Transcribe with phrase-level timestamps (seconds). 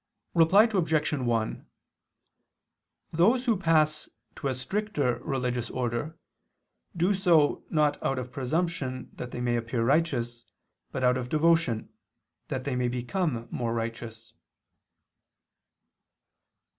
[0.33, 1.13] Reply Obj.
[1.13, 1.65] 1:
[3.13, 6.17] Those who pass to a stricter religious order,
[6.97, 10.43] do so not out of presumption that they may appear righteous,
[10.91, 11.89] but out of devotion,
[12.47, 14.33] that they may become more righteous.